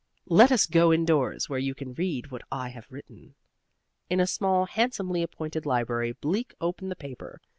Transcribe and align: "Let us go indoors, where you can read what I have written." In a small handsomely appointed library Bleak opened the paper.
"Let 0.31 0.51
us 0.51 0.65
go 0.65 0.91
indoors, 0.91 1.47
where 1.47 1.59
you 1.59 1.75
can 1.75 1.93
read 1.93 2.31
what 2.31 2.41
I 2.51 2.69
have 2.69 2.89
written." 2.91 3.35
In 4.09 4.19
a 4.19 4.25
small 4.25 4.65
handsomely 4.65 5.21
appointed 5.21 5.63
library 5.63 6.13
Bleak 6.13 6.55
opened 6.59 6.89
the 6.89 6.95
paper. 6.95 7.39